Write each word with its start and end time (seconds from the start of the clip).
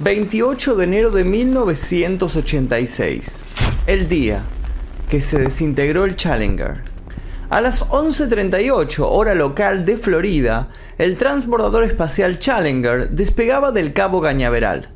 28 0.00 0.76
de 0.76 0.84
enero 0.84 1.10
de 1.10 1.24
1986, 1.24 3.44
el 3.88 4.06
día 4.06 4.44
que 5.08 5.20
se 5.20 5.40
desintegró 5.40 6.04
el 6.04 6.14
Challenger. 6.14 6.84
A 7.50 7.60
las 7.60 7.84
11.38 7.88 9.04
hora 9.10 9.34
local 9.34 9.84
de 9.84 9.96
Florida, 9.96 10.68
el 10.98 11.16
transbordador 11.16 11.82
espacial 11.82 12.38
Challenger 12.38 13.10
despegaba 13.10 13.72
del 13.72 13.92
Cabo 13.92 14.22
Cañaveral. 14.22 14.94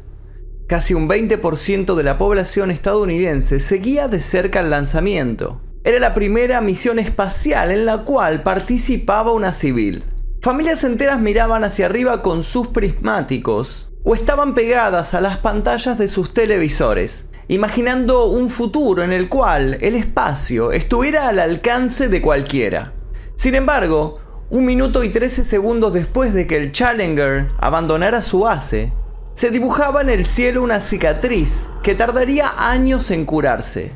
Casi 0.69 0.95
un 0.95 1.09
20% 1.09 1.97
de 1.97 2.03
la 2.05 2.17
población 2.17 2.71
estadounidense 2.71 3.59
seguía 3.59 4.07
de 4.07 4.21
cerca 4.21 4.61
el 4.61 4.71
lanzamiento. 4.71 5.61
Era 5.83 5.99
la 5.99 6.15
primera 6.15 6.61
misión 6.61 7.01
espacial 7.01 7.73
en 7.73 7.87
la 7.87 8.05
cual 8.05 8.45
participaba 8.45 9.33
una 9.33 9.53
civil. 9.53 10.05
Familias 10.41 10.85
enteras 10.85 11.21
miraban 11.21 11.65
hacia 11.65 11.87
arriba 11.87 12.23
con 12.23 12.45
sus 12.45 12.69
prismáticos 12.69 13.89
o 14.05 14.15
estaban 14.15 14.55
pegadas 14.55 15.15
a 15.15 15.21
las 15.21 15.39
pantallas 15.39 15.99
de 15.99 16.09
sus 16.09 16.33
televisores, 16.33 17.27
imaginando 17.49 18.27
un 18.27 18.49
futuro 18.49 19.03
en 19.03 19.13
el 19.13 19.29
cual 19.29 19.79
el 19.81 19.95
espacio 19.95 20.73
estuviera 20.73 21.29
al 21.29 21.39
alcance 21.39 22.09
de 22.09 22.21
cualquiera. 22.21 22.93
Sin 23.35 23.55
embargo, 23.55 24.19
un 24.51 24.65
minuto 24.65 25.03
y 25.03 25.09
13 25.09 25.45
segundos 25.45 25.95
después 25.95 26.35
de 26.35 26.47
que 26.47 26.57
el 26.57 26.73
Challenger 26.73 27.49
abandonara 27.59 28.23
su 28.23 28.41
base, 28.41 28.93
se 29.35 29.51
dibujaba 29.51 30.03
en 30.03 30.11
el 30.11 30.27
cielo 30.27 30.63
una 30.63 30.81
cicatriz 30.81 31.71
que 31.83 31.95
tardaría 31.95 32.53
años 32.59 33.11
en 33.11 33.25
curarse. 33.25 33.93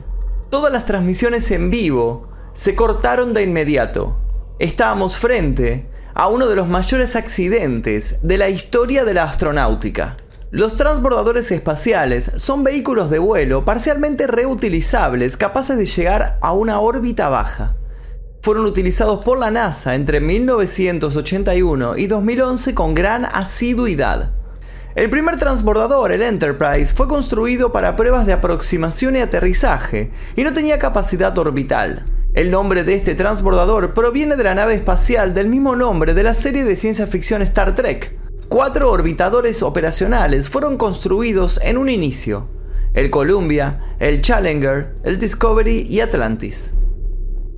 Todas 0.48 0.72
las 0.72 0.86
transmisiones 0.86 1.50
en 1.50 1.70
vivo 1.70 2.28
se 2.54 2.74
cortaron 2.74 3.34
de 3.34 3.42
inmediato. 3.42 4.16
Estábamos 4.58 5.18
frente 5.18 5.90
a 6.16 6.28
uno 6.28 6.46
de 6.46 6.56
los 6.56 6.66
mayores 6.66 7.14
accidentes 7.14 8.16
de 8.22 8.38
la 8.38 8.48
historia 8.48 9.04
de 9.04 9.12
la 9.12 9.24
astronáutica. 9.24 10.16
Los 10.50 10.74
transbordadores 10.74 11.52
espaciales 11.52 12.32
son 12.36 12.64
vehículos 12.64 13.10
de 13.10 13.18
vuelo 13.18 13.66
parcialmente 13.66 14.26
reutilizables 14.26 15.36
capaces 15.36 15.76
de 15.76 15.84
llegar 15.84 16.38
a 16.40 16.54
una 16.54 16.80
órbita 16.80 17.28
baja. 17.28 17.76
Fueron 18.40 18.64
utilizados 18.64 19.22
por 19.26 19.38
la 19.38 19.50
NASA 19.50 19.94
entre 19.94 20.20
1981 20.20 21.98
y 21.98 22.06
2011 22.06 22.74
con 22.74 22.94
gran 22.94 23.26
asiduidad. 23.26 24.30
El 24.94 25.10
primer 25.10 25.38
transbordador, 25.38 26.12
el 26.12 26.22
Enterprise, 26.22 26.94
fue 26.94 27.08
construido 27.08 27.72
para 27.72 27.94
pruebas 27.94 28.24
de 28.24 28.32
aproximación 28.32 29.16
y 29.16 29.20
aterrizaje 29.20 30.10
y 30.34 30.44
no 30.44 30.54
tenía 30.54 30.78
capacidad 30.78 31.36
orbital. 31.36 32.06
El 32.36 32.50
nombre 32.50 32.84
de 32.84 32.94
este 32.94 33.14
transbordador 33.14 33.94
proviene 33.94 34.36
de 34.36 34.44
la 34.44 34.54
nave 34.54 34.74
espacial 34.74 35.32
del 35.32 35.48
mismo 35.48 35.74
nombre 35.74 36.12
de 36.12 36.22
la 36.22 36.34
serie 36.34 36.64
de 36.64 36.76
ciencia 36.76 37.06
ficción 37.06 37.40
Star 37.40 37.74
Trek. 37.74 38.14
Cuatro 38.50 38.90
orbitadores 38.90 39.62
operacionales 39.62 40.50
fueron 40.50 40.76
construidos 40.76 41.58
en 41.64 41.78
un 41.78 41.88
inicio. 41.88 42.50
El 42.92 43.08
Columbia, 43.08 43.80
el 44.00 44.20
Challenger, 44.20 44.96
el 45.02 45.18
Discovery 45.18 45.86
y 45.88 46.00
Atlantis. 46.00 46.74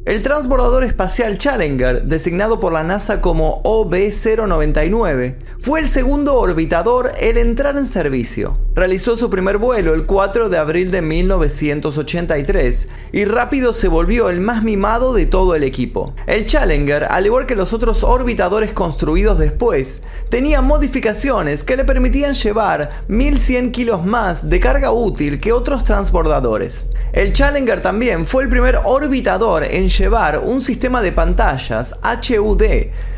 El 0.09 0.23
transbordador 0.23 0.85
espacial 0.85 1.37
Challenger, 1.37 2.05
designado 2.05 2.61
por 2.61 2.73
la 2.73 2.83
NASA 2.83 3.21
como 3.21 3.63
OB-099, 3.63 5.35
fue 5.61 5.81
el 5.81 5.87
segundo 5.87 6.37
orbitador 6.37 7.13
en 7.21 7.37
entrar 7.37 7.77
en 7.77 7.85
servicio. 7.85 8.57
Realizó 8.75 9.19
su 9.19 9.29
primer 9.29 9.59
vuelo 9.59 9.93
el 9.93 10.07
4 10.07 10.49
de 10.49 10.57
abril 10.57 10.91
de 10.91 11.03
1983 11.03 12.89
y 13.13 13.27
rápido 13.27 13.75
se 13.75 13.89
volvió 13.89 14.31
el 14.31 14.41
más 14.41 14.63
mimado 14.63 15.13
de 15.13 15.27
todo 15.27 15.55
el 15.55 15.63
equipo. 15.63 16.15
El 16.27 16.47
Challenger, 16.47 17.05
al 17.05 17.27
igual 17.27 17.45
que 17.45 17.55
los 17.55 17.75
otros 17.75 18.03
orbitadores 18.03 18.73
construidos 18.73 19.39
después, 19.39 20.03
tenía 20.31 20.63
modificaciones 20.63 21.65
que 21.65 21.77
le 21.77 21.85
permitían 21.85 22.33
llevar 22.33 22.89
1100 23.09 23.73
kilos 23.73 24.07
más 24.07 24.49
de 24.49 24.59
carga 24.59 24.91
útil 24.91 25.39
que 25.39 25.53
otros 25.53 25.85
transbordadores. 25.85 26.87
El 27.13 27.35
Challenger 27.35 27.83
también 27.83 28.27
fue 28.27 28.45
el 28.45 28.49
primer 28.49 28.79
orbitador 28.85 29.65
en 29.65 29.98
llevar 29.99 30.39
un 30.39 30.63
sistema 30.63 31.03
de 31.03 31.13
pantallas 31.13 31.97
HUD 32.03 32.63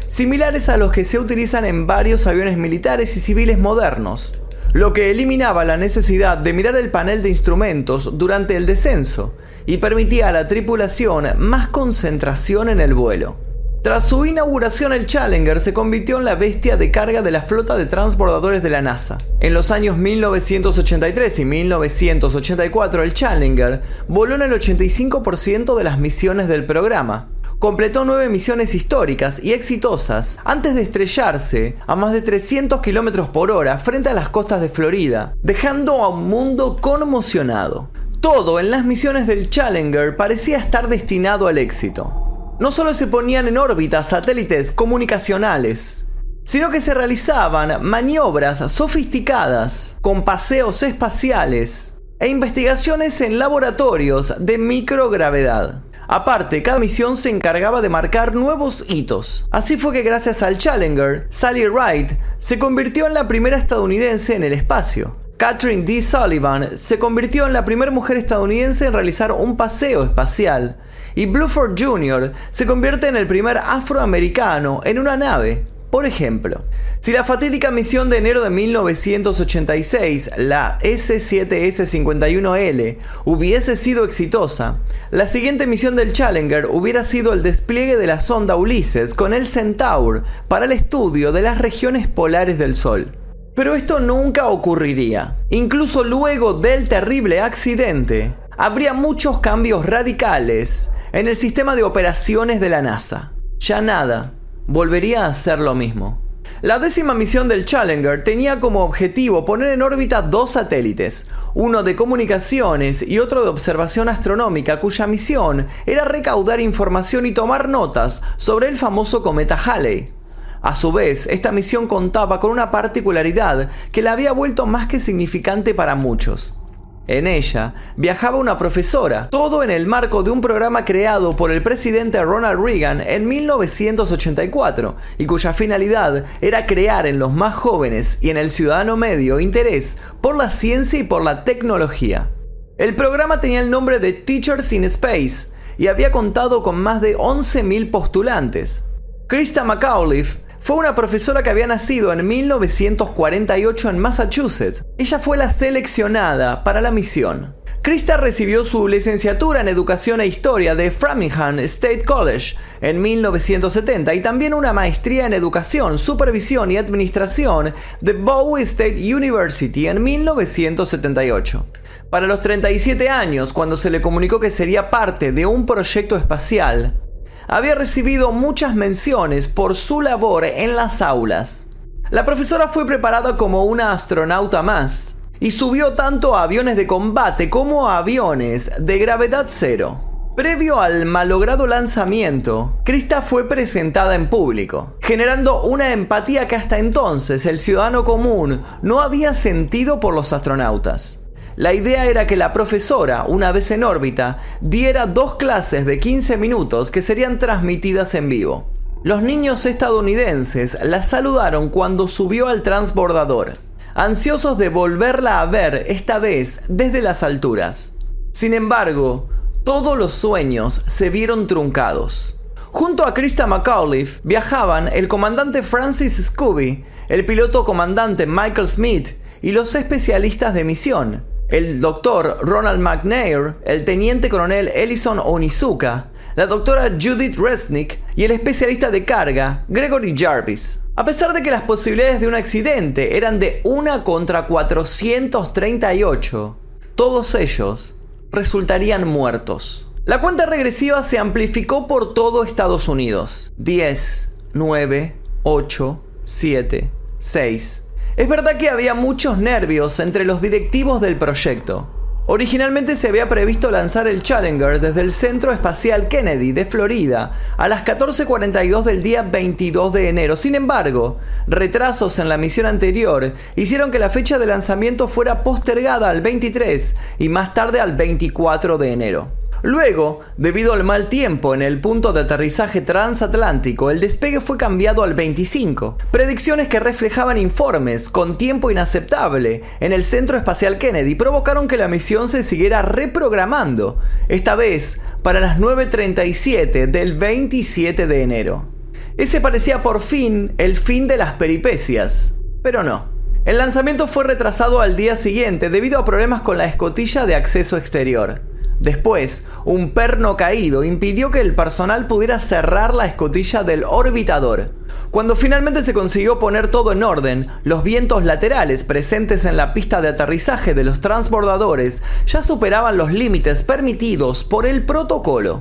similares 0.08 0.68
a 0.68 0.76
los 0.76 0.90
que 0.90 1.04
se 1.04 1.18
utilizan 1.18 1.64
en 1.64 1.86
varios 1.86 2.26
aviones 2.26 2.56
militares 2.56 3.16
y 3.16 3.20
civiles 3.20 3.58
modernos, 3.58 4.34
lo 4.72 4.92
que 4.92 5.10
eliminaba 5.10 5.64
la 5.64 5.76
necesidad 5.76 6.38
de 6.38 6.52
mirar 6.52 6.76
el 6.76 6.90
panel 6.90 7.22
de 7.22 7.28
instrumentos 7.28 8.18
durante 8.18 8.56
el 8.56 8.66
descenso 8.66 9.34
y 9.66 9.76
permitía 9.76 10.28
a 10.28 10.32
la 10.32 10.48
tripulación 10.48 11.28
más 11.38 11.68
concentración 11.68 12.68
en 12.68 12.80
el 12.80 12.94
vuelo. 12.94 13.49
Tras 13.82 14.06
su 14.06 14.26
inauguración 14.26 14.92
el 14.92 15.06
Challenger 15.06 15.58
se 15.58 15.72
convirtió 15.72 16.18
en 16.18 16.26
la 16.26 16.34
bestia 16.34 16.76
de 16.76 16.90
carga 16.90 17.22
de 17.22 17.30
la 17.30 17.40
flota 17.40 17.78
de 17.78 17.86
transbordadores 17.86 18.62
de 18.62 18.68
la 18.68 18.82
NASA. 18.82 19.16
En 19.40 19.54
los 19.54 19.70
años 19.70 19.96
1983 19.96 21.38
y 21.38 21.44
1984 21.46 23.02
el 23.02 23.14
Challenger 23.14 23.80
voló 24.06 24.34
en 24.34 24.42
el 24.42 24.52
85% 24.52 25.78
de 25.78 25.84
las 25.84 25.98
misiones 25.98 26.46
del 26.46 26.66
programa. 26.66 27.30
Completó 27.58 28.04
nueve 28.04 28.28
misiones 28.28 28.74
históricas 28.74 29.42
y 29.42 29.52
exitosas 29.52 30.38
antes 30.44 30.74
de 30.74 30.82
estrellarse 30.82 31.76
a 31.86 31.96
más 31.96 32.12
de 32.12 32.20
300 32.20 32.82
km 32.82 33.30
por 33.32 33.50
hora 33.50 33.78
frente 33.78 34.10
a 34.10 34.14
las 34.14 34.28
costas 34.28 34.60
de 34.60 34.68
Florida, 34.68 35.32
dejando 35.42 36.04
a 36.04 36.08
un 36.08 36.28
mundo 36.28 36.76
conmocionado. 36.82 37.88
Todo 38.20 38.60
en 38.60 38.70
las 38.70 38.84
misiones 38.84 39.26
del 39.26 39.48
Challenger 39.48 40.16
parecía 40.16 40.58
estar 40.58 40.88
destinado 40.88 41.46
al 41.46 41.56
éxito 41.56 42.19
no 42.60 42.70
solo 42.70 42.92
se 42.92 43.06
ponían 43.06 43.48
en 43.48 43.56
órbita 43.56 44.04
satélites 44.04 44.70
comunicacionales, 44.70 46.04
sino 46.44 46.70
que 46.70 46.82
se 46.82 46.92
realizaban 46.92 47.82
maniobras 47.82 48.70
sofisticadas 48.70 49.96
con 50.02 50.24
paseos 50.24 50.82
espaciales 50.82 51.94
e 52.18 52.28
investigaciones 52.28 53.20
en 53.22 53.38
laboratorios 53.38 54.34
de 54.38 54.58
microgravedad. 54.58 55.84
Aparte, 56.06 56.62
cada 56.62 56.78
misión 56.78 57.16
se 57.16 57.30
encargaba 57.30 57.80
de 57.80 57.88
marcar 57.88 58.34
nuevos 58.34 58.84
hitos. 58.88 59.46
Así 59.50 59.78
fue 59.78 59.94
que 59.94 60.02
gracias 60.02 60.42
al 60.42 60.58
Challenger, 60.58 61.28
Sally 61.30 61.66
Ride 61.66 62.18
se 62.40 62.58
convirtió 62.58 63.06
en 63.06 63.14
la 63.14 63.26
primera 63.26 63.56
estadounidense 63.56 64.34
en 64.34 64.44
el 64.44 64.52
espacio. 64.52 65.16
Catherine 65.38 65.84
D. 65.84 66.02
Sullivan 66.02 66.76
se 66.76 66.98
convirtió 66.98 67.46
en 67.46 67.54
la 67.54 67.64
primera 67.64 67.90
mujer 67.90 68.18
estadounidense 68.18 68.84
en 68.84 68.92
realizar 68.92 69.32
un 69.32 69.56
paseo 69.56 70.02
espacial 70.02 70.76
y 71.14 71.26
Bluford 71.26 71.78
Jr. 71.78 72.32
se 72.50 72.66
convierte 72.66 73.08
en 73.08 73.16
el 73.16 73.26
primer 73.26 73.58
afroamericano 73.58 74.80
en 74.84 74.98
una 74.98 75.16
nave. 75.16 75.64
Por 75.90 76.06
ejemplo, 76.06 76.64
si 77.00 77.12
la 77.12 77.24
fatídica 77.24 77.72
misión 77.72 78.08
de 78.10 78.18
enero 78.18 78.42
de 78.42 78.50
1986, 78.50 80.30
la 80.36 80.78
S7S51L, 80.82 82.98
hubiese 83.24 83.76
sido 83.76 84.04
exitosa, 84.04 84.78
la 85.10 85.26
siguiente 85.26 85.66
misión 85.66 85.96
del 85.96 86.12
Challenger 86.12 86.66
hubiera 86.66 87.02
sido 87.02 87.32
el 87.32 87.42
despliegue 87.42 87.96
de 87.96 88.06
la 88.06 88.20
sonda 88.20 88.54
Ulises 88.54 89.14
con 89.14 89.34
el 89.34 89.48
Centaur 89.48 90.22
para 90.46 90.66
el 90.66 90.72
estudio 90.72 91.32
de 91.32 91.42
las 91.42 91.58
regiones 91.58 92.06
polares 92.06 92.56
del 92.56 92.76
Sol. 92.76 93.10
Pero 93.56 93.74
esto 93.74 93.98
nunca 93.98 94.46
ocurriría. 94.46 95.38
Incluso 95.50 96.04
luego 96.04 96.52
del 96.52 96.88
terrible 96.88 97.40
accidente, 97.40 98.32
habría 98.56 98.94
muchos 98.94 99.40
cambios 99.40 99.86
radicales 99.86 100.90
en 101.12 101.28
el 101.28 101.36
sistema 101.36 101.76
de 101.76 101.82
operaciones 101.82 102.60
de 102.60 102.68
la 102.68 102.82
NASA. 102.82 103.32
Ya 103.58 103.80
nada 103.80 104.34
volvería 104.66 105.26
a 105.26 105.34
ser 105.34 105.58
lo 105.58 105.74
mismo. 105.74 106.30
La 106.62 106.78
décima 106.78 107.14
misión 107.14 107.48
del 107.48 107.64
Challenger 107.64 108.22
tenía 108.22 108.60
como 108.60 108.84
objetivo 108.84 109.46
poner 109.46 109.68
en 109.68 109.82
órbita 109.82 110.20
dos 110.20 110.52
satélites, 110.52 111.30
uno 111.54 111.82
de 111.82 111.96
comunicaciones 111.96 113.02
y 113.02 113.18
otro 113.18 113.42
de 113.42 113.48
observación 113.48 114.10
astronómica, 114.10 114.78
cuya 114.78 115.06
misión 115.06 115.66
era 115.86 116.04
recaudar 116.04 116.60
información 116.60 117.24
y 117.24 117.32
tomar 117.32 117.68
notas 117.68 118.22
sobre 118.36 118.68
el 118.68 118.76
famoso 118.76 119.22
cometa 119.22 119.56
Halley. 119.56 120.12
A 120.60 120.74
su 120.74 120.92
vez, 120.92 121.26
esta 121.28 121.50
misión 121.50 121.86
contaba 121.86 122.38
con 122.38 122.50
una 122.50 122.70
particularidad 122.70 123.70
que 123.90 124.02
la 124.02 124.12
había 124.12 124.32
vuelto 124.32 124.66
más 124.66 124.86
que 124.86 125.00
significante 125.00 125.74
para 125.74 125.94
muchos. 125.94 126.59
En 127.06 127.26
ella 127.26 127.74
viajaba 127.96 128.36
una 128.36 128.56
profesora, 128.56 129.28
todo 129.30 129.62
en 129.62 129.70
el 129.70 129.86
marco 129.86 130.22
de 130.22 130.30
un 130.30 130.40
programa 130.40 130.84
creado 130.84 131.34
por 131.34 131.50
el 131.50 131.62
presidente 131.62 132.22
Ronald 132.22 132.62
Reagan 132.62 133.00
en 133.00 133.26
1984 133.26 134.96
y 135.18 135.26
cuya 135.26 135.52
finalidad 135.52 136.24
era 136.40 136.66
crear 136.66 137.06
en 137.06 137.18
los 137.18 137.32
más 137.32 137.54
jóvenes 137.54 138.18
y 138.20 138.30
en 138.30 138.36
el 138.36 138.50
ciudadano 138.50 138.96
medio 138.96 139.40
interés 139.40 139.96
por 140.20 140.36
la 140.36 140.50
ciencia 140.50 140.98
y 140.98 141.04
por 141.04 141.22
la 141.22 141.42
tecnología. 141.42 142.30
El 142.78 142.94
programa 142.94 143.40
tenía 143.40 143.60
el 143.60 143.70
nombre 143.70 143.98
de 143.98 144.12
Teachers 144.12 144.72
in 144.72 144.84
Space 144.84 145.48
y 145.78 145.88
había 145.88 146.12
contado 146.12 146.62
con 146.62 146.80
más 146.80 147.00
de 147.00 147.16
11.000 147.16 147.90
postulantes. 147.90 148.84
Krista 149.26 149.64
McAuliffe 149.64 150.40
fue 150.60 150.76
una 150.76 150.94
profesora 150.94 151.42
que 151.42 151.50
había 151.50 151.66
nacido 151.66 152.12
en 152.12 152.26
1948 152.26 153.90
en 153.90 153.98
Massachusetts. 153.98 154.84
Ella 154.98 155.18
fue 155.18 155.36
la 155.36 155.50
seleccionada 155.50 156.62
para 156.64 156.80
la 156.80 156.90
misión. 156.90 157.56
Krista 157.82 158.18
recibió 158.18 158.62
su 158.66 158.88
licenciatura 158.88 159.62
en 159.62 159.68
Educación 159.68 160.20
e 160.20 160.26
Historia 160.26 160.74
de 160.74 160.90
Framingham 160.90 161.58
State 161.60 162.04
College 162.04 162.56
en 162.82 163.00
1970 163.00 164.12
y 164.12 164.20
también 164.20 164.52
una 164.52 164.74
maestría 164.74 165.24
en 165.24 165.32
Educación, 165.32 165.98
Supervisión 165.98 166.70
y 166.70 166.76
Administración 166.76 167.72
de 168.02 168.12
Bowie 168.12 168.64
State 168.64 169.14
University 169.14 169.88
en 169.88 170.02
1978. 170.02 171.66
Para 172.10 172.26
los 172.26 172.42
37 172.42 173.08
años, 173.08 173.54
cuando 173.54 173.78
se 173.78 173.88
le 173.88 174.02
comunicó 174.02 174.38
que 174.38 174.50
sería 174.50 174.90
parte 174.90 175.32
de 175.32 175.46
un 175.46 175.64
proyecto 175.64 176.16
espacial, 176.16 177.00
había 177.50 177.74
recibido 177.74 178.30
muchas 178.30 178.76
menciones 178.76 179.48
por 179.48 179.74
su 179.74 180.00
labor 180.00 180.44
en 180.44 180.76
las 180.76 181.02
aulas. 181.02 181.66
La 182.10 182.24
profesora 182.24 182.68
fue 182.68 182.86
preparada 182.86 183.36
como 183.36 183.64
una 183.64 183.90
astronauta 183.90 184.62
más 184.62 185.16
y 185.40 185.50
subió 185.50 185.94
tanto 185.94 186.36
a 186.36 186.44
aviones 186.44 186.76
de 186.76 186.86
combate 186.86 187.50
como 187.50 187.88
a 187.88 187.98
aviones 187.98 188.70
de 188.78 188.98
gravedad 188.98 189.46
cero. 189.48 190.32
Previo 190.36 190.80
al 190.80 191.06
malogrado 191.06 191.66
lanzamiento, 191.66 192.78
Krista 192.84 193.20
fue 193.20 193.48
presentada 193.48 194.14
en 194.14 194.28
público, 194.28 194.96
generando 195.00 195.62
una 195.64 195.92
empatía 195.92 196.46
que 196.46 196.54
hasta 196.54 196.78
entonces 196.78 197.46
el 197.46 197.58
ciudadano 197.58 198.04
común 198.04 198.62
no 198.82 199.00
había 199.00 199.34
sentido 199.34 199.98
por 199.98 200.14
los 200.14 200.32
astronautas. 200.32 201.19
La 201.60 201.74
idea 201.74 202.06
era 202.06 202.26
que 202.26 202.38
la 202.38 202.54
profesora, 202.54 203.26
una 203.28 203.52
vez 203.52 203.70
en 203.70 203.84
órbita, 203.84 204.38
diera 204.62 205.04
dos 205.04 205.34
clases 205.34 205.84
de 205.84 205.98
15 205.98 206.38
minutos 206.38 206.90
que 206.90 207.02
serían 207.02 207.38
transmitidas 207.38 208.14
en 208.14 208.30
vivo. 208.30 208.70
Los 209.02 209.20
niños 209.20 209.66
estadounidenses 209.66 210.78
la 210.82 211.02
saludaron 211.02 211.68
cuando 211.68 212.08
subió 212.08 212.48
al 212.48 212.62
transbordador, 212.62 213.58
ansiosos 213.92 214.56
de 214.56 214.70
volverla 214.70 215.42
a 215.42 215.44
ver 215.44 215.84
esta 215.88 216.18
vez 216.18 216.64
desde 216.68 217.02
las 217.02 217.22
alturas. 217.22 217.92
Sin 218.32 218.54
embargo, 218.54 219.28
todos 219.62 219.98
los 219.98 220.14
sueños 220.14 220.80
se 220.86 221.10
vieron 221.10 221.46
truncados. 221.46 222.36
Junto 222.70 223.04
a 223.04 223.12
Krista 223.12 223.46
McAuliffe 223.46 224.22
viajaban 224.24 224.88
el 224.88 225.08
comandante 225.08 225.62
Francis 225.62 226.24
Scooby, 226.24 226.86
el 227.10 227.26
piloto 227.26 227.66
comandante 227.66 228.26
Michael 228.26 228.66
Smith 228.66 229.10
y 229.42 229.52
los 229.52 229.74
especialistas 229.74 230.54
de 230.54 230.64
misión, 230.64 231.28
el 231.50 231.80
doctor 231.80 232.38
Ronald 232.42 232.80
McNair, 232.80 233.54
el 233.64 233.84
teniente 233.84 234.28
coronel 234.28 234.70
Ellison 234.74 235.18
Onizuka, 235.18 236.10
la 236.36 236.46
doctora 236.46 236.96
Judith 237.00 237.36
Resnick 237.36 237.98
y 238.14 238.22
el 238.24 238.30
especialista 238.30 238.90
de 238.90 239.04
carga 239.04 239.64
Gregory 239.68 240.14
Jarvis. 240.16 240.78
A 240.96 241.04
pesar 241.04 241.32
de 241.32 241.42
que 241.42 241.50
las 241.50 241.62
posibilidades 241.62 242.20
de 242.20 242.28
un 242.28 242.34
accidente 242.34 243.16
eran 243.16 243.40
de 243.40 243.60
1 243.64 244.04
contra 244.04 244.46
438, 244.46 246.56
todos 246.94 247.34
ellos 247.34 247.94
resultarían 248.30 249.08
muertos. 249.08 249.88
La 250.04 250.20
cuenta 250.20 250.46
regresiva 250.46 251.02
se 251.02 251.18
amplificó 251.18 251.86
por 251.86 252.14
todo 252.14 252.44
Estados 252.44 252.88
Unidos. 252.88 253.52
10, 253.58 254.32
9, 254.52 255.16
8, 255.42 256.02
7, 256.24 256.90
6, 257.18 257.82
es 258.16 258.28
verdad 258.28 258.56
que 258.56 258.68
había 258.68 258.94
muchos 258.94 259.38
nervios 259.38 260.00
entre 260.00 260.24
los 260.24 260.40
directivos 260.42 261.00
del 261.00 261.16
proyecto. 261.16 261.88
Originalmente 262.32 262.96
se 262.96 263.08
había 263.08 263.28
previsto 263.28 263.72
lanzar 263.72 264.06
el 264.06 264.22
Challenger 264.22 264.78
desde 264.78 265.00
el 265.00 265.10
Centro 265.10 265.50
Espacial 265.50 266.06
Kennedy 266.06 266.52
de 266.52 266.64
Florida 266.64 267.32
a 267.56 267.66
las 267.66 267.84
14.42 267.84 268.84
del 268.84 269.02
día 269.02 269.22
22 269.22 269.92
de 269.92 270.08
enero. 270.08 270.36
Sin 270.36 270.54
embargo, 270.54 271.18
retrasos 271.48 272.20
en 272.20 272.28
la 272.28 272.36
misión 272.36 272.66
anterior 272.66 273.32
hicieron 273.56 273.90
que 273.90 273.98
la 273.98 274.10
fecha 274.10 274.38
de 274.38 274.46
lanzamiento 274.46 275.08
fuera 275.08 275.42
postergada 275.42 276.08
al 276.08 276.20
23 276.20 276.94
y 277.18 277.28
más 277.28 277.52
tarde 277.52 277.80
al 277.80 277.96
24 277.96 278.78
de 278.78 278.92
enero. 278.92 279.39
Luego, 279.62 280.20
debido 280.36 280.72
al 280.72 280.84
mal 280.84 281.08
tiempo 281.08 281.54
en 281.54 281.62
el 281.62 281.80
punto 281.80 282.12
de 282.12 282.20
aterrizaje 282.20 282.80
transatlántico, 282.80 283.90
el 283.90 284.00
despegue 284.00 284.40
fue 284.40 284.56
cambiado 284.56 285.02
al 285.02 285.14
25. 285.14 285.98
Predicciones 286.10 286.68
que 286.68 286.80
reflejaban 286.80 287.36
informes 287.36 288.08
con 288.08 288.38
tiempo 288.38 288.70
inaceptable 288.70 289.62
en 289.80 289.92
el 289.92 290.04
Centro 290.04 290.36
Espacial 290.36 290.78
Kennedy 290.78 291.14
provocaron 291.14 291.68
que 291.68 291.76
la 291.76 291.88
misión 291.88 292.28
se 292.28 292.42
siguiera 292.42 292.82
reprogramando, 292.82 293.98
esta 294.28 294.54
vez 294.54 295.00
para 295.22 295.40
las 295.40 295.58
9.37 295.58 296.86
del 296.86 297.18
27 297.18 298.06
de 298.06 298.22
enero. 298.22 298.68
Ese 299.16 299.40
parecía 299.40 299.82
por 299.82 300.00
fin 300.00 300.52
el 300.56 300.76
fin 300.76 301.06
de 301.06 301.18
las 301.18 301.34
peripecias, 301.34 302.32
pero 302.62 302.82
no. 302.82 303.08
El 303.44 303.58
lanzamiento 303.58 304.06
fue 304.06 304.24
retrasado 304.24 304.80
al 304.80 304.96
día 304.96 305.16
siguiente 305.16 305.70
debido 305.70 305.98
a 305.98 306.04
problemas 306.04 306.42
con 306.42 306.58
la 306.58 306.66
escotilla 306.66 307.26
de 307.26 307.34
acceso 307.34 307.76
exterior. 307.76 308.42
Después, 308.80 309.44
un 309.66 309.90
perno 309.90 310.38
caído 310.38 310.84
impidió 310.84 311.30
que 311.30 311.42
el 311.42 311.54
personal 311.54 312.06
pudiera 312.06 312.40
cerrar 312.40 312.94
la 312.94 313.04
escotilla 313.04 313.62
del 313.62 313.84
orbitador. 313.84 314.70
Cuando 315.10 315.36
finalmente 315.36 315.84
se 315.84 315.92
consiguió 315.92 316.38
poner 316.38 316.68
todo 316.68 316.92
en 316.92 317.02
orden, 317.02 317.46
los 317.62 317.82
vientos 317.82 318.24
laterales 318.24 318.84
presentes 318.84 319.44
en 319.44 319.58
la 319.58 319.74
pista 319.74 320.00
de 320.00 320.08
aterrizaje 320.08 320.72
de 320.72 320.84
los 320.84 321.02
transbordadores 321.02 322.02
ya 322.26 322.42
superaban 322.42 322.96
los 322.96 323.12
límites 323.12 323.64
permitidos 323.64 324.44
por 324.44 324.64
el 324.64 324.86
protocolo. 324.86 325.60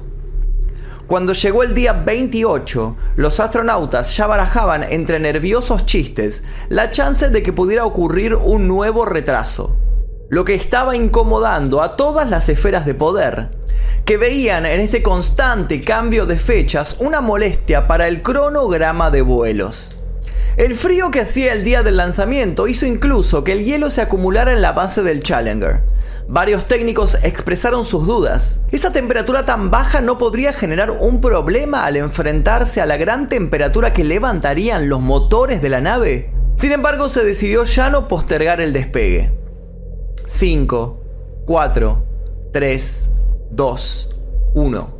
Cuando 1.05 1.33
llegó 1.33 1.63
el 1.63 1.73
día 1.73 1.91
28, 1.91 2.95
los 3.17 3.41
astronautas 3.41 4.15
ya 4.15 4.27
barajaban 4.27 4.83
entre 4.83 5.19
nerviosos 5.19 5.85
chistes 5.85 6.45
la 6.69 6.89
chance 6.91 7.29
de 7.29 7.43
que 7.43 7.51
pudiera 7.51 7.83
ocurrir 7.83 8.33
un 8.33 8.69
nuevo 8.69 9.03
retraso 9.03 9.75
lo 10.29 10.45
que 10.45 10.53
estaba 10.53 10.95
incomodando 10.95 11.81
a 11.81 11.95
todas 11.95 12.29
las 12.29 12.49
esferas 12.49 12.85
de 12.85 12.93
poder, 12.93 13.49
que 14.05 14.17
veían 14.17 14.65
en 14.65 14.79
este 14.79 15.01
constante 15.01 15.81
cambio 15.81 16.27
de 16.27 16.37
fechas 16.37 16.97
una 16.99 17.19
molestia 17.19 17.87
para 17.87 18.07
el 18.07 18.21
cronograma 18.21 19.09
de 19.09 19.21
vuelos. 19.21 19.95
El 20.55 20.75
frío 20.75 21.09
que 21.09 21.21
hacía 21.21 21.53
el 21.53 21.63
día 21.63 21.83
del 21.83 21.97
lanzamiento 21.97 22.67
hizo 22.67 22.85
incluso 22.85 23.43
que 23.43 23.53
el 23.53 23.63
hielo 23.63 23.89
se 23.89 24.01
acumulara 24.01 24.53
en 24.53 24.61
la 24.61 24.73
base 24.73 25.01
del 25.01 25.23
Challenger. 25.23 25.81
Varios 26.27 26.65
técnicos 26.65 27.17
expresaron 27.23 27.85
sus 27.85 28.05
dudas. 28.05 28.59
¿Esa 28.71 28.91
temperatura 28.91 29.45
tan 29.45 29.71
baja 29.71 30.01
no 30.01 30.19
podría 30.19 30.53
generar 30.53 30.91
un 30.91 31.21
problema 31.21 31.85
al 31.85 31.97
enfrentarse 31.97 32.81
a 32.81 32.85
la 32.85 32.97
gran 32.97 33.29
temperatura 33.29 33.93
que 33.93 34.03
levantarían 34.03 34.89
los 34.89 35.01
motores 35.01 35.61
de 35.61 35.69
la 35.69 35.81
nave? 35.81 36.31
Sin 36.55 36.71
embargo, 36.71 37.09
se 37.09 37.23
decidió 37.23 37.63
ya 37.63 37.89
no 37.89 38.07
postergar 38.07 38.59
el 38.61 38.73
despegue. 38.73 39.38
5, 40.31 41.43
4, 41.47 42.03
3, 42.53 43.09
2, 43.49 44.09
1, 44.53 44.97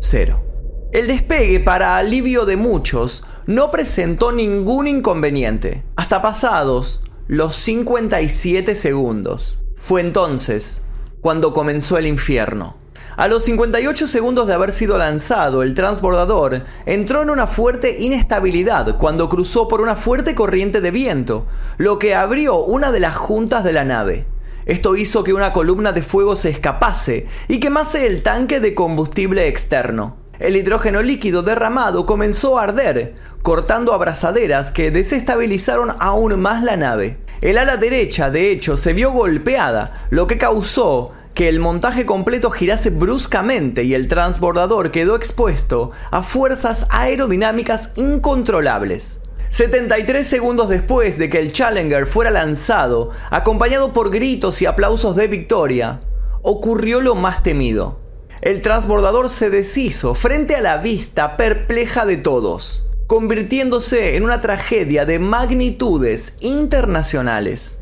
0. 0.00 0.42
El 0.90 1.06
despegue, 1.06 1.60
para 1.60 1.96
alivio 1.96 2.44
de 2.46 2.56
muchos, 2.56 3.22
no 3.46 3.70
presentó 3.70 4.32
ningún 4.32 4.88
inconveniente, 4.88 5.84
hasta 5.94 6.20
pasados 6.20 7.00
los 7.28 7.54
57 7.54 8.74
segundos. 8.74 9.60
Fue 9.76 10.00
entonces 10.00 10.82
cuando 11.20 11.54
comenzó 11.54 11.96
el 11.96 12.08
infierno. 12.08 12.76
A 13.16 13.28
los 13.28 13.44
58 13.44 14.08
segundos 14.08 14.48
de 14.48 14.54
haber 14.54 14.72
sido 14.72 14.98
lanzado, 14.98 15.62
el 15.62 15.74
transbordador 15.74 16.64
entró 16.86 17.22
en 17.22 17.30
una 17.30 17.46
fuerte 17.46 18.02
inestabilidad 18.02 18.98
cuando 18.98 19.28
cruzó 19.28 19.68
por 19.68 19.80
una 19.80 19.94
fuerte 19.94 20.34
corriente 20.34 20.80
de 20.80 20.90
viento, 20.90 21.46
lo 21.78 22.00
que 22.00 22.16
abrió 22.16 22.56
una 22.64 22.90
de 22.90 22.98
las 22.98 23.14
juntas 23.14 23.62
de 23.62 23.72
la 23.72 23.84
nave. 23.84 24.26
Esto 24.66 24.96
hizo 24.96 25.22
que 25.22 25.32
una 25.32 25.52
columna 25.52 25.92
de 25.92 26.02
fuego 26.02 26.34
se 26.34 26.50
escapase 26.50 27.28
y 27.46 27.60
quemase 27.60 28.04
el 28.04 28.24
tanque 28.24 28.58
de 28.58 28.74
combustible 28.74 29.46
externo. 29.46 30.16
El 30.40 30.56
hidrógeno 30.56 31.02
líquido 31.02 31.44
derramado 31.44 32.04
comenzó 32.04 32.58
a 32.58 32.64
arder, 32.64 33.14
cortando 33.42 33.94
abrazaderas 33.94 34.72
que 34.72 34.90
desestabilizaron 34.90 35.94
aún 36.00 36.40
más 36.40 36.64
la 36.64 36.76
nave. 36.76 37.18
El 37.40 37.58
ala 37.58 37.76
derecha, 37.76 38.30
de 38.30 38.50
hecho, 38.50 38.76
se 38.76 38.92
vio 38.92 39.12
golpeada, 39.12 39.92
lo 40.10 40.26
que 40.26 40.36
causó 40.36 41.12
que 41.32 41.48
el 41.48 41.60
montaje 41.60 42.04
completo 42.04 42.50
girase 42.50 42.90
bruscamente 42.90 43.84
y 43.84 43.94
el 43.94 44.08
transbordador 44.08 44.90
quedó 44.90 45.14
expuesto 45.14 45.92
a 46.10 46.22
fuerzas 46.22 46.88
aerodinámicas 46.90 47.92
incontrolables. 47.94 49.20
73 49.50 50.26
segundos 50.26 50.68
después 50.68 51.18
de 51.18 51.30
que 51.30 51.38
el 51.38 51.52
Challenger 51.52 52.06
fuera 52.06 52.30
lanzado, 52.30 53.10
acompañado 53.30 53.92
por 53.92 54.10
gritos 54.10 54.60
y 54.62 54.66
aplausos 54.66 55.16
de 55.16 55.28
victoria, 55.28 56.00
ocurrió 56.42 57.00
lo 57.00 57.14
más 57.14 57.42
temido. 57.42 57.98
El 58.42 58.62
transbordador 58.62 59.30
se 59.30 59.50
deshizo 59.50 60.14
frente 60.14 60.56
a 60.56 60.60
la 60.60 60.76
vista 60.78 61.36
perpleja 61.36 62.04
de 62.04 62.18
todos, 62.18 62.84
convirtiéndose 63.06 64.16
en 64.16 64.24
una 64.24 64.40
tragedia 64.40 65.04
de 65.06 65.18
magnitudes 65.18 66.34
internacionales. 66.40 67.80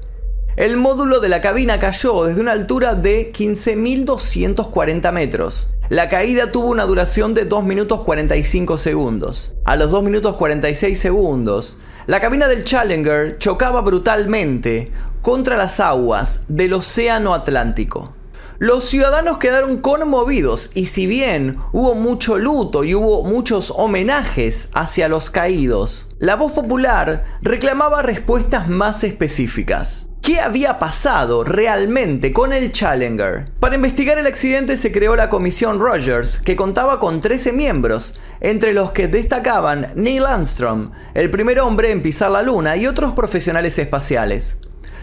El 0.57 0.77
módulo 0.77 1.19
de 1.19 1.29
la 1.29 1.41
cabina 1.41 1.81
cayó 1.81 2.27
desde 2.27 2.41
una 2.41 2.53
altura 2.53 2.95
de 2.95 3.33
15.240 3.33 5.11
metros. 5.11 5.67
La 5.89 6.09
caída 6.09 6.53
tuvo 6.53 6.69
una 6.69 6.85
duración 6.85 7.35
de 7.35 7.45
2 7.45 7.65
minutos 7.65 8.03
45 8.03 8.79
segundos. 8.79 9.55
A 9.65 9.75
los 9.75 9.91
2 9.91 10.05
minutos 10.05 10.37
46 10.37 10.97
segundos, 10.97 11.79
la 12.07 12.21
cabina 12.21 12.47
del 12.47 12.63
Challenger 12.63 13.37
chocaba 13.39 13.81
brutalmente 13.81 14.93
contra 15.23 15.57
las 15.57 15.81
aguas 15.81 16.43
del 16.47 16.75
Océano 16.75 17.35
Atlántico. 17.35 18.15
Los 18.61 18.85
ciudadanos 18.85 19.39
quedaron 19.39 19.79
conmovidos 19.79 20.71
y 20.75 20.87
si 20.87 21.09
bien 21.09 21.57
hubo 21.73 21.97
mucho 21.97 22.39
luto 22.39 22.85
y 22.85 22.95
hubo 22.95 23.25
muchos 23.25 23.73
homenajes 23.77 24.69
hacia 24.73 25.09
los 25.09 25.31
caídos, 25.31 26.07
la 26.21 26.37
voz 26.37 26.53
popular 26.53 27.25
reclamaba 27.43 28.03
respuestas 28.03 28.69
más 28.69 29.03
específicas. 29.03 30.11
¿Qué 30.25 30.41
había 30.41 30.79
pasado 30.79 31.45
realmente 31.45 32.33
con 32.33 32.55
el 32.55 32.73
Challenger? 32.73 33.45
Para 33.61 33.75
investigar 33.75 34.17
el 34.17 34.27
accidente 34.27 34.79
se 34.79 34.91
creó 34.91 35.17
la 35.17 35.29
Comisión 35.29 35.79
Rogers, 35.79 36.39
que 36.39 36.57
contaba 36.57 36.99
con 36.99 37.21
13 37.21 37.53
miembros, 37.53 38.15
entre 38.41 38.73
los 38.73 38.93
que 38.93 39.07
destacaban 39.07 39.89
Neil 39.97 40.25
Armstrong, 40.25 40.93
el 41.13 41.31
primer 41.31 41.61
hombre 41.61 41.91
en 41.91 42.03
pisar 42.03 42.31
la 42.31 42.41
Luna, 42.41 42.75
y 42.79 42.87
otros 42.87 43.13
profesionales 43.13 43.79
espaciales. 43.79 44.57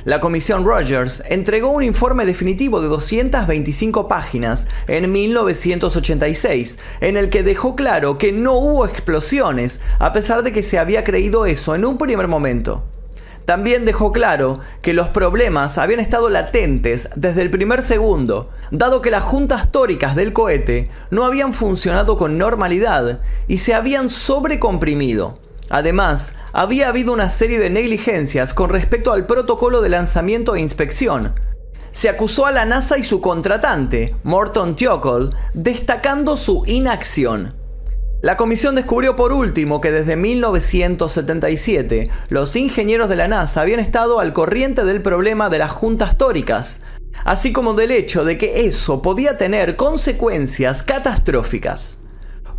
La 0.06 0.20
Comisión 0.20 0.66
Rogers 0.66 1.22
entregó 1.30 1.68
un 1.68 1.84
informe 1.84 2.26
definitivo 2.26 2.82
de 2.82 2.88
225 2.88 4.08
páginas 4.08 4.66
en 4.88 5.12
1986, 5.12 6.80
en 7.00 7.16
el 7.16 7.30
que 7.30 7.44
dejó 7.44 7.76
claro 7.76 8.18
que 8.18 8.32
no 8.32 8.54
hubo 8.54 8.88
explosiones, 8.88 9.82
a 10.00 10.14
pesar 10.14 10.42
de 10.42 10.52
que 10.52 10.64
se 10.64 10.80
había 10.80 11.04
creído 11.04 11.46
eso 11.46 11.76
en 11.76 11.86
un 11.86 12.00
primer 12.00 12.28
momento. 12.28 12.84
También 13.46 13.86
dejó 13.86 14.12
claro 14.12 14.60
que 14.82 14.94
los 14.94 15.10
problemas 15.10 15.78
habían 15.78 16.00
estado 16.00 16.30
latentes 16.30 17.10
desde 17.16 17.42
el 17.42 17.50
primer 17.50 17.84
segundo, 17.84 18.50
dado 18.72 19.02
que 19.02 19.12
las 19.12 19.24
juntas 19.24 19.72
tóricas 19.72 20.16
del 20.16 20.34
cohete 20.34 20.90
no 21.10 21.26
habían 21.26 21.54
funcionado 21.54 22.18
con 22.18 22.38
normalidad 22.38 23.22
y 23.48 23.58
se 23.58 23.74
habían 23.74 24.10
sobrecomprimido. 24.10 25.36
Además, 25.70 26.34
había 26.52 26.90
habido 26.90 27.14
una 27.14 27.30
serie 27.30 27.58
de 27.58 27.70
negligencias 27.70 28.54
con 28.54 28.70
respecto 28.70 29.14
al 29.14 29.26
protocolo 29.26 29.82
de 29.82 29.90
lanzamiento 29.90 30.56
e 30.56 30.60
inspección. 30.60 31.34
Se 31.94 32.10
acusó 32.10 32.46
a 32.46 32.52
la 32.52 32.66
NASA 32.66 32.98
y 32.98 33.04
su 33.04 33.22
contratante, 33.22 34.16
Morton 34.24 34.76
Teocol, 34.76 35.36
destacando 35.54 36.38
su 36.38 36.64
inacción. 36.66 37.61
La 38.22 38.38
comisión 38.38 38.76
descubrió 38.76 39.16
por 39.16 39.32
último 39.32 39.82
que 39.82 39.92
desde 39.92 40.16
1977 40.16 42.08
los 42.30 42.56
ingenieros 42.56 43.10
de 43.10 43.16
la 43.16 43.28
NASA 43.28 43.62
habían 43.62 43.80
estado 43.80 44.20
al 44.20 44.32
corriente 44.32 44.86
del 44.86 45.02
problema 45.02 45.50
de 45.50 45.58
las 45.58 45.72
juntas 45.72 46.20
tóricas, 46.20 46.82
así 47.26 47.52
como 47.52 47.74
del 47.74 47.90
hecho 47.90 48.24
de 48.24 48.38
que 48.38 48.68
eso 48.68 49.02
podía 49.02 49.38
tener 49.38 49.76
consecuencias 49.76 50.84
catastróficas. 50.84 52.02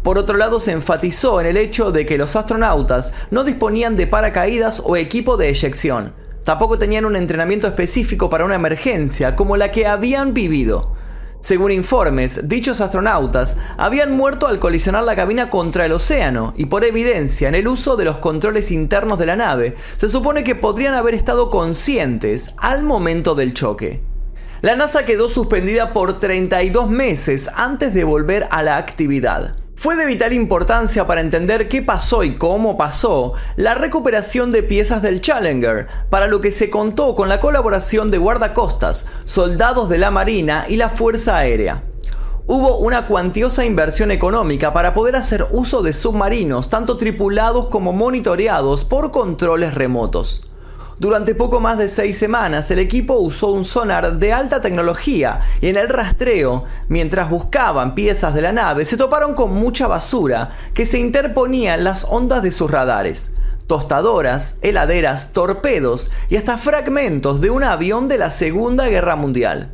Por 0.02 0.18
otro 0.18 0.36
lado, 0.36 0.58
se 0.58 0.72
enfatizó 0.72 1.40
en 1.40 1.46
el 1.46 1.56
hecho 1.56 1.92
de 1.92 2.06
que 2.06 2.18
los 2.18 2.34
astronautas 2.34 3.12
no 3.30 3.44
disponían 3.44 3.94
de 3.94 4.08
paracaídas 4.08 4.82
o 4.84 4.96
equipo 4.96 5.36
de 5.36 5.50
eyección. 5.50 6.12
Tampoco 6.42 6.76
tenían 6.76 7.04
un 7.04 7.14
entrenamiento 7.14 7.68
específico 7.68 8.28
para 8.28 8.44
una 8.44 8.56
emergencia 8.56 9.36
como 9.36 9.56
la 9.56 9.70
que 9.70 9.86
habían 9.86 10.34
vivido. 10.34 10.91
Según 11.42 11.72
informes, 11.72 12.48
dichos 12.48 12.80
astronautas 12.80 13.56
habían 13.76 14.12
muerto 14.12 14.46
al 14.46 14.60
colisionar 14.60 15.02
la 15.02 15.16
cabina 15.16 15.50
contra 15.50 15.84
el 15.84 15.90
océano 15.90 16.54
y 16.56 16.66
por 16.66 16.84
evidencia 16.84 17.48
en 17.48 17.56
el 17.56 17.66
uso 17.66 17.96
de 17.96 18.04
los 18.04 18.18
controles 18.18 18.70
internos 18.70 19.18
de 19.18 19.26
la 19.26 19.34
nave, 19.34 19.74
se 19.96 20.08
supone 20.08 20.44
que 20.44 20.54
podrían 20.54 20.94
haber 20.94 21.14
estado 21.14 21.50
conscientes 21.50 22.54
al 22.58 22.84
momento 22.84 23.34
del 23.34 23.54
choque. 23.54 24.02
La 24.60 24.76
NASA 24.76 25.04
quedó 25.04 25.28
suspendida 25.28 25.92
por 25.92 26.20
32 26.20 26.88
meses 26.88 27.50
antes 27.56 27.92
de 27.92 28.04
volver 28.04 28.46
a 28.52 28.62
la 28.62 28.76
actividad. 28.76 29.56
Fue 29.82 29.96
de 29.96 30.06
vital 30.06 30.32
importancia 30.32 31.08
para 31.08 31.22
entender 31.22 31.66
qué 31.66 31.82
pasó 31.82 32.22
y 32.22 32.36
cómo 32.36 32.76
pasó 32.76 33.32
la 33.56 33.74
recuperación 33.74 34.52
de 34.52 34.62
piezas 34.62 35.02
del 35.02 35.20
Challenger, 35.20 35.88
para 36.08 36.28
lo 36.28 36.40
que 36.40 36.52
se 36.52 36.70
contó 36.70 37.16
con 37.16 37.28
la 37.28 37.40
colaboración 37.40 38.08
de 38.12 38.18
guardacostas, 38.18 39.06
soldados 39.24 39.88
de 39.88 39.98
la 39.98 40.12
Marina 40.12 40.66
y 40.68 40.76
la 40.76 40.88
Fuerza 40.88 41.36
Aérea. 41.36 41.82
Hubo 42.46 42.78
una 42.78 43.08
cuantiosa 43.08 43.64
inversión 43.64 44.12
económica 44.12 44.72
para 44.72 44.94
poder 44.94 45.16
hacer 45.16 45.48
uso 45.50 45.82
de 45.82 45.94
submarinos, 45.94 46.70
tanto 46.70 46.96
tripulados 46.96 47.66
como 47.66 47.92
monitoreados 47.92 48.84
por 48.84 49.10
controles 49.10 49.74
remotos. 49.74 50.51
Durante 51.02 51.34
poco 51.34 51.58
más 51.58 51.78
de 51.78 51.88
seis 51.88 52.16
semanas, 52.16 52.70
el 52.70 52.78
equipo 52.78 53.14
usó 53.14 53.48
un 53.48 53.64
sonar 53.64 54.20
de 54.20 54.32
alta 54.32 54.62
tecnología 54.62 55.40
y 55.60 55.66
en 55.66 55.76
el 55.76 55.88
rastreo, 55.88 56.62
mientras 56.86 57.28
buscaban 57.28 57.96
piezas 57.96 58.34
de 58.34 58.42
la 58.42 58.52
nave, 58.52 58.84
se 58.84 58.96
toparon 58.96 59.34
con 59.34 59.52
mucha 59.52 59.88
basura 59.88 60.50
que 60.74 60.86
se 60.86 61.00
interponía 61.00 61.74
en 61.74 61.82
las 61.82 62.06
ondas 62.08 62.40
de 62.44 62.52
sus 62.52 62.70
radares. 62.70 63.32
Tostadoras, 63.66 64.58
heladeras, 64.62 65.32
torpedos 65.32 66.12
y 66.30 66.36
hasta 66.36 66.56
fragmentos 66.56 67.40
de 67.40 67.50
un 67.50 67.64
avión 67.64 68.06
de 68.06 68.18
la 68.18 68.30
Segunda 68.30 68.86
Guerra 68.86 69.16
Mundial. 69.16 69.72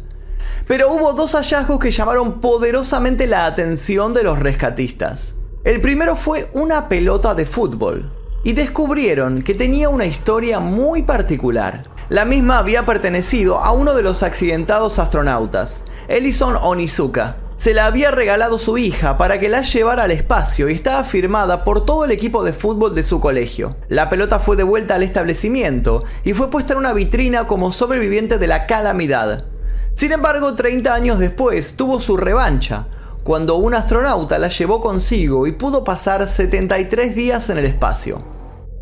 Pero 0.67 0.91
hubo 0.91 1.13
dos 1.13 1.35
hallazgos 1.35 1.79
que 1.79 1.91
llamaron 1.91 2.41
poderosamente 2.41 3.27
la 3.27 3.45
atención 3.45 4.15
de 4.15 4.23
los 4.23 4.39
rescatistas. 4.39 5.35
El 5.63 5.83
primero 5.83 6.17
fue 6.17 6.49
una 6.55 6.89
pelota 6.89 7.35
de 7.35 7.45
fútbol, 7.45 8.18
y 8.45 8.53
descubrieron 8.53 9.43
que 9.43 9.55
tenía 9.55 9.89
una 9.89 10.07
historia 10.07 10.61
muy 10.61 11.03
particular. 11.03 11.85
La 12.09 12.25
misma 12.25 12.59
había 12.59 12.87
pertenecido 12.87 13.59
a 13.59 13.73
uno 13.73 13.95
de 13.95 14.03
los 14.03 14.23
accidentados 14.23 14.99
astronautas, 14.99 15.85
Ellison 16.09 16.57
Onizuka. 16.57 17.37
Se 17.57 17.75
la 17.75 17.87
había 17.87 18.13
regalado 18.13 18.57
su 18.57 18.79
hija 18.79 19.19
para 19.19 19.41
que 19.41 19.49
la 19.49 19.63
llevara 19.63 20.05
al 20.05 20.13
espacio 20.13 20.69
y 20.69 20.75
estaba 20.75 21.03
firmada 21.03 21.65
por 21.65 21.85
todo 21.85 22.05
el 22.05 22.13
equipo 22.13 22.45
de 22.45 22.53
fútbol 22.53 22.95
de 22.95 23.03
su 23.03 23.19
colegio. 23.19 23.77
La 23.89 24.09
pelota 24.09 24.39
fue 24.39 24.55
devuelta 24.55 24.95
al 24.95 25.03
establecimiento 25.03 26.05
y 26.23 26.35
fue 26.35 26.51
puesta 26.51 26.75
en 26.75 26.79
una 26.79 26.93
vitrina 26.93 27.49
como 27.49 27.73
sobreviviente 27.73 28.39
de 28.39 28.47
la 28.47 28.67
calamidad. 28.67 29.47
Sin 29.95 30.13
embargo, 30.13 30.55
30 30.55 30.95
años 30.95 31.19
después 31.19 31.75
tuvo 31.75 32.01
su 32.01 32.17
revancha, 32.17 32.87
cuando 33.29 33.57
un 33.57 33.75
astronauta 33.75 34.39
la 34.39 34.49
llevó 34.49 34.81
consigo 34.81 35.47
y 35.47 35.53
pudo 35.53 35.85
pasar 35.85 36.27
73 36.27 37.15
días 37.15 37.51
en 37.51 37.59
el 37.59 37.67
espacio. 37.67 38.25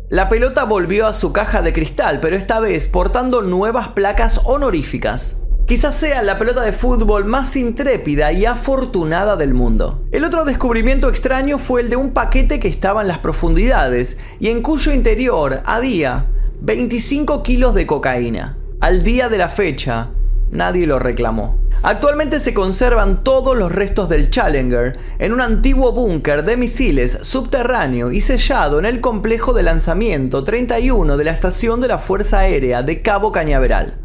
La 0.07 0.29
pelota 0.29 0.63
volvió 0.63 1.05
a 1.05 1.13
su 1.13 1.33
caja 1.33 1.61
de 1.61 1.73
cristal, 1.73 2.21
pero 2.21 2.37
esta 2.37 2.61
vez 2.61 2.87
portando 2.87 3.41
nuevas 3.41 3.89
placas 3.89 4.39
honoríficas. 4.45 5.39
Quizás 5.65 5.95
sea 5.95 6.21
la 6.23 6.37
pelota 6.37 6.61
de 6.61 6.71
fútbol 6.71 7.25
más 7.25 7.57
intrépida 7.57 8.31
y 8.31 8.45
afortunada 8.45 9.35
del 9.35 9.53
mundo. 9.53 10.05
El 10.13 10.23
otro 10.23 10.45
descubrimiento 10.45 11.09
extraño 11.09 11.57
fue 11.57 11.81
el 11.81 11.89
de 11.89 11.97
un 11.97 12.13
paquete 12.13 12.61
que 12.61 12.69
estaba 12.69 13.01
en 13.01 13.09
las 13.09 13.17
profundidades 13.17 14.15
y 14.39 14.47
en 14.47 14.61
cuyo 14.61 14.93
interior 14.93 15.61
había 15.65 16.27
25 16.61 17.43
kilos 17.43 17.75
de 17.75 17.85
cocaína. 17.85 18.57
Al 18.79 19.03
día 19.03 19.27
de 19.27 19.39
la 19.39 19.49
fecha, 19.49 20.11
nadie 20.51 20.87
lo 20.87 20.99
reclamó. 20.99 21.66
Actualmente 21.83 22.39
se 22.39 22.55
conservan 22.55 23.23
todos 23.23 23.55
los 23.55 23.71
restos 23.71 24.09
del 24.09 24.31
Challenger 24.31 24.97
en 25.19 25.31
un 25.31 25.41
antiguo 25.41 25.91
búnker 25.91 26.43
de 26.43 26.57
misiles 26.57 27.19
subterráneo 27.21 28.11
y 28.11 28.21
sellado 28.21 28.79
en 28.79 28.85
el 28.85 28.99
complejo 28.99 29.53
de 29.53 29.61
lanzamiento 29.61 30.43
31 30.43 31.17
de 31.17 31.23
la 31.23 31.31
estación 31.31 31.79
de 31.79 31.87
la 31.87 31.99
Fuerza 31.99 32.39
Aérea 32.39 32.81
de 32.81 33.03
Cabo 33.03 33.31
Cañaveral. 33.31 33.99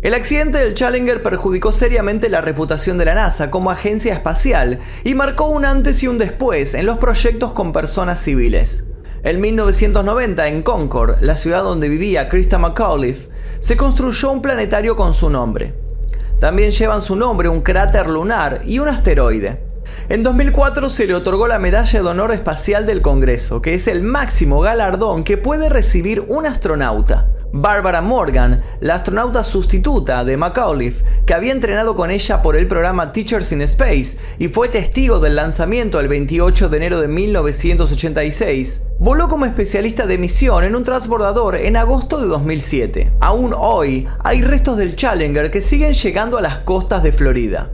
El 0.00 0.14
accidente 0.14 0.58
del 0.58 0.74
Challenger 0.74 1.22
perjudicó 1.22 1.72
seriamente 1.72 2.30
la 2.30 2.40
reputación 2.40 2.96
de 2.96 3.04
la 3.04 3.14
NASA 3.14 3.50
como 3.50 3.70
agencia 3.70 4.14
espacial 4.14 4.78
y 5.04 5.14
marcó 5.14 5.48
un 5.48 5.66
antes 5.66 6.02
y 6.02 6.08
un 6.08 6.16
después 6.16 6.72
en 6.74 6.86
los 6.86 6.98
proyectos 6.98 7.52
con 7.52 7.72
personas 7.72 8.20
civiles. 8.20 8.84
En 9.22 9.40
1990, 9.40 10.48
en 10.48 10.62
Concord, 10.62 11.20
la 11.20 11.36
ciudad 11.36 11.62
donde 11.62 11.88
vivía 11.88 12.28
Krista 12.28 12.58
McAuliffe, 12.58 13.28
se 13.60 13.76
construyó 13.76 14.30
un 14.30 14.40
planetario 14.40 14.96
con 14.96 15.12
su 15.12 15.28
nombre. 15.28 15.87
También 16.38 16.70
llevan 16.70 17.02
su 17.02 17.16
nombre 17.16 17.48
un 17.48 17.62
cráter 17.62 18.08
lunar 18.08 18.60
y 18.64 18.78
un 18.78 18.88
asteroide. 18.88 19.60
En 20.08 20.22
2004 20.22 20.88
se 20.88 21.06
le 21.06 21.14
otorgó 21.14 21.48
la 21.48 21.58
Medalla 21.58 22.02
de 22.02 22.08
Honor 22.08 22.32
Espacial 22.32 22.86
del 22.86 23.02
Congreso, 23.02 23.60
que 23.60 23.74
es 23.74 23.88
el 23.88 24.02
máximo 24.02 24.60
galardón 24.60 25.24
que 25.24 25.36
puede 25.36 25.68
recibir 25.68 26.24
un 26.28 26.46
astronauta. 26.46 27.26
Barbara 27.52 28.00
Morgan, 28.00 28.62
la 28.80 28.96
astronauta 28.96 29.44
sustituta 29.44 30.24
de 30.24 30.36
McAuliffe, 30.36 31.04
que 31.24 31.34
había 31.34 31.52
entrenado 31.52 31.94
con 31.94 32.10
ella 32.10 32.42
por 32.42 32.56
el 32.56 32.68
programa 32.68 33.12
Teachers 33.12 33.52
in 33.52 33.62
Space 33.62 34.16
y 34.38 34.48
fue 34.48 34.68
testigo 34.68 35.20
del 35.20 35.36
lanzamiento 35.36 36.00
el 36.00 36.08
28 36.08 36.68
de 36.68 36.76
enero 36.76 37.00
de 37.00 37.08
1986, 37.08 38.82
voló 38.98 39.28
como 39.28 39.46
especialista 39.46 40.06
de 40.06 40.18
misión 40.18 40.64
en 40.64 40.76
un 40.76 40.84
transbordador 40.84 41.56
en 41.56 41.76
agosto 41.76 42.20
de 42.20 42.26
2007. 42.26 43.12
Aún 43.20 43.54
hoy 43.56 44.06
hay 44.22 44.42
restos 44.42 44.76
del 44.76 44.96
Challenger 44.96 45.50
que 45.50 45.62
siguen 45.62 45.94
llegando 45.94 46.38
a 46.38 46.42
las 46.42 46.58
costas 46.58 47.02
de 47.02 47.12
Florida. 47.12 47.70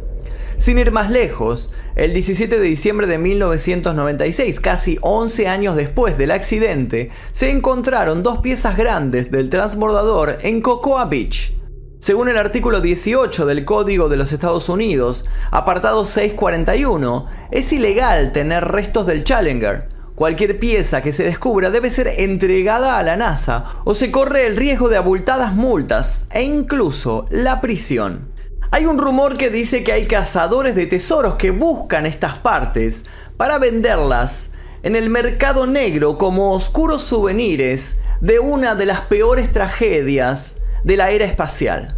Sin 0.59 0.79
ir 0.79 0.93
más 0.93 1.11
lejos, 1.11 1.73
el 1.97 2.13
17 2.13 2.59
de 2.59 2.67
diciembre 2.67 3.07
de 3.07 3.19
1996, 3.19 4.61
casi 4.61 4.99
11 5.01 5.49
años 5.49 5.77
después 5.77 6.17
del 6.17 6.31
accidente, 6.31 7.11
se 7.33 7.51
encontraron 7.51 8.23
dos 8.23 8.39
piezas 8.39 8.77
grandes 8.77 9.31
del 9.31 9.51
transbordador 9.51 10.39
en 10.43 10.61
Cocoa 10.61 11.07
Beach. 11.07 11.53
Según 11.99 12.29
el 12.29 12.37
artículo 12.37 12.81
18 12.81 13.47
del 13.47 13.65
Código 13.65 14.09
de 14.09 14.17
los 14.17 14.33
Estados 14.33 14.69
Unidos, 14.69 15.25
apartado 15.51 16.05
641, 16.05 17.27
es 17.51 17.73
ilegal 17.73 18.33
tener 18.33 18.65
restos 18.65 19.07
del 19.07 19.25
Challenger. 19.25 19.89
Cualquier 20.15 20.61
pieza 20.61 21.03
que 21.03 21.13
se 21.13 21.25
descubra 21.25 21.71
debe 21.71 21.91
ser 21.91 22.09
entregada 22.19 22.99
a 22.99 23.03
la 23.03 23.17
NASA 23.17 23.65
o 23.85 23.95
se 23.95 24.13
corre 24.13 24.47
el 24.47 24.57
riesgo 24.57 24.89
de 24.89 24.99
abultadas 24.99 25.55
multas 25.55 26.27
e 26.31 26.43
incluso 26.43 27.25
la 27.31 27.61
prisión. 27.61 28.34
Hay 28.75 28.87
un 28.87 28.99
rumor 28.99 29.39
que 29.39 29.51
dice 29.51 29.85
que 29.85 29.93
hay 29.93 30.05
cazadores 30.05 30.75
de 30.75 30.87
tesoros 30.87 31.37
que 31.37 31.53
buscan 31.53 32.07
estas 32.07 32.41
partes 32.41 33.05
para 33.37 33.61
venderlas 33.61 34.51
en 34.83 34.97
el 34.97 35.11
mercado 35.11 35.69
negro 35.69 36.19
como 36.19 36.51
oscuros 36.51 37.05
souvenirs 37.05 37.99
de 38.21 38.41
una 38.41 38.75
de 38.75 38.87
las 38.87 39.03
peores 39.03 39.53
tragedias 39.53 40.57
de 40.83 40.97
la 40.97 41.11
era 41.13 41.25
espacial. 41.25 41.97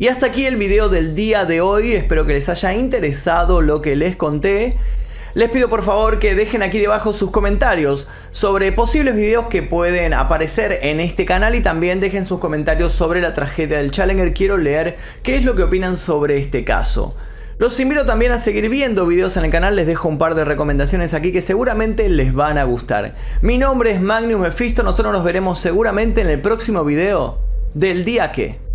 Y 0.00 0.08
hasta 0.08 0.26
aquí 0.26 0.44
el 0.44 0.56
video 0.56 0.88
del 0.88 1.14
día 1.14 1.44
de 1.44 1.60
hoy, 1.60 1.92
espero 1.92 2.26
que 2.26 2.32
les 2.32 2.48
haya 2.48 2.74
interesado 2.74 3.60
lo 3.60 3.80
que 3.80 3.94
les 3.94 4.16
conté. 4.16 4.76
Les 5.38 5.50
pido 5.50 5.68
por 5.68 5.84
favor 5.84 6.18
que 6.18 6.34
dejen 6.34 6.64
aquí 6.64 6.80
debajo 6.80 7.14
sus 7.14 7.30
comentarios 7.30 8.08
sobre 8.32 8.72
posibles 8.72 9.14
videos 9.14 9.46
que 9.46 9.62
pueden 9.62 10.12
aparecer 10.12 10.80
en 10.82 10.98
este 10.98 11.26
canal 11.26 11.54
y 11.54 11.60
también 11.60 12.00
dejen 12.00 12.24
sus 12.24 12.40
comentarios 12.40 12.92
sobre 12.92 13.20
la 13.20 13.34
tragedia 13.34 13.78
del 13.78 13.92
Challenger. 13.92 14.34
Quiero 14.34 14.56
leer 14.56 14.96
qué 15.22 15.36
es 15.36 15.44
lo 15.44 15.54
que 15.54 15.62
opinan 15.62 15.96
sobre 15.96 16.38
este 16.38 16.64
caso. 16.64 17.14
Los 17.58 17.78
invito 17.78 18.04
también 18.04 18.32
a 18.32 18.40
seguir 18.40 18.68
viendo 18.68 19.06
videos 19.06 19.36
en 19.36 19.44
el 19.44 19.52
canal, 19.52 19.76
les 19.76 19.86
dejo 19.86 20.08
un 20.08 20.18
par 20.18 20.34
de 20.34 20.44
recomendaciones 20.44 21.14
aquí 21.14 21.30
que 21.30 21.40
seguramente 21.40 22.08
les 22.08 22.34
van 22.34 22.58
a 22.58 22.64
gustar. 22.64 23.14
Mi 23.40 23.58
nombre 23.58 23.92
es 23.92 24.00
Magnus 24.00 24.40
Mephisto, 24.40 24.82
nosotros 24.82 25.12
nos 25.12 25.22
veremos 25.22 25.60
seguramente 25.60 26.20
en 26.20 26.30
el 26.30 26.40
próximo 26.40 26.82
video 26.82 27.38
del 27.74 28.04
día 28.04 28.32
que... 28.32 28.67